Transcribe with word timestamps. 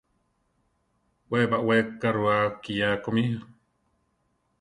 We 1.31 1.39
baʼwée 1.51 1.81
ka 2.01 2.09
rua 2.15 2.35
kiʼyá 2.63 2.89
ko 3.03 3.09
mí 3.15 3.23
o. 3.39 3.41